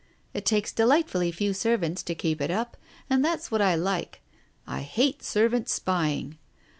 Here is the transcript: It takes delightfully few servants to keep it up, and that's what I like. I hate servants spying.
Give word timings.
It 0.33 0.47
takes 0.47 0.73
delightfully 0.73 1.31
few 1.31 1.53
servants 1.53 2.01
to 2.01 2.15
keep 2.15 2.41
it 2.41 2.49
up, 2.49 2.75
and 3.07 3.23
that's 3.23 3.51
what 3.51 3.61
I 3.61 3.75
like. 3.75 4.21
I 4.65 4.81
hate 4.81 5.21
servants 5.21 5.73
spying. 5.75 6.39